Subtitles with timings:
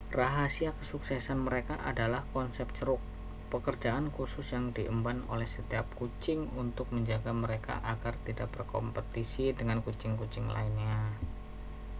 [0.19, 2.97] rahasia kesuksesan mereka adalah konsep ceruk
[3.53, 10.47] pekerjaan khusus yang diemban oleh setiap kucing untuk menjaga mereka agar tidak berkompetisi dengan kucing-kucing
[10.55, 10.99] lainnya